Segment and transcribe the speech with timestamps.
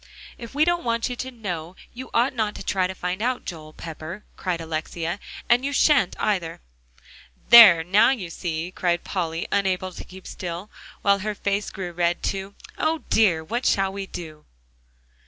[0.35, 3.45] "If we don't want you to know, you ought not to try to find out,
[3.45, 5.19] Joel Pepper," cried Alexia.
[5.47, 6.59] "And you shan't, either."
[7.49, 10.71] "There, now you see," cried Polly, unable to keep still,
[11.03, 12.55] while her face grew red too.
[12.79, 13.43] "O dear!
[13.43, 14.45] what shall we do?"